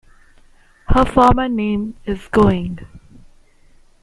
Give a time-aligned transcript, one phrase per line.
[0.87, 2.79] Her former name is Going.